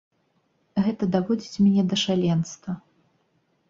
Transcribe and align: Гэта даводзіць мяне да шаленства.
Гэта 0.85 1.03
даводзіць 1.17 1.61
мяне 1.69 1.83
да 1.95 2.03
шаленства. 2.07 2.71